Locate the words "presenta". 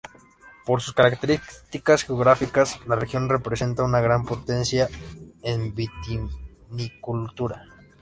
3.43-3.83